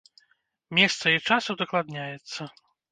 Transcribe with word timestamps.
Месца 0.79 1.05
і 1.19 1.21
час 1.29 1.43
удакладняецца. 1.57 2.41